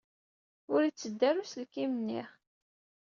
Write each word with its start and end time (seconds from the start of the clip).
Ur 0.73 0.81
yetteddu 0.83 1.23
ara 1.29 1.41
uselkim-nni. 1.43 2.21